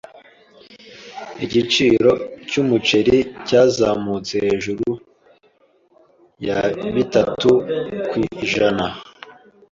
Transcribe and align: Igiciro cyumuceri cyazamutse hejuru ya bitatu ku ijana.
Igiciro 1.45 2.11
cyumuceri 2.49 3.17
cyazamutse 3.47 4.35
hejuru 4.45 4.87
ya 6.45 6.59
bitatu 6.95 7.49
ku 8.09 8.15
ijana. 8.45 8.85